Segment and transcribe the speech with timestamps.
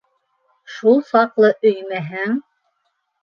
[0.75, 2.33] Шул саҡлы өймәһәң...